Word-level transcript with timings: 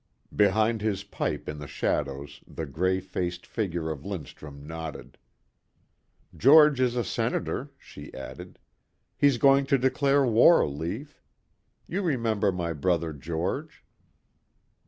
Behind 0.35 0.81
his 0.81 1.03
pipe 1.03 1.47
in 1.47 1.59
the 1.59 1.67
shadows 1.67 2.41
the 2.47 2.65
grey 2.65 2.99
faced 2.99 3.45
figure 3.45 3.91
of 3.91 4.03
Lindstrum 4.03 4.65
nodded. 4.65 5.19
"George 6.35 6.79
is 6.81 6.95
a 6.95 7.03
Senator," 7.03 7.69
she 7.77 8.11
added. 8.15 8.57
"He's 9.15 9.37
going 9.37 9.67
to 9.67 9.77
declare 9.77 10.25
war, 10.25 10.67
Lief. 10.67 11.21
You 11.87 12.01
remember 12.01 12.51
my 12.51 12.73
brother 12.73 13.13
George." 13.13 13.85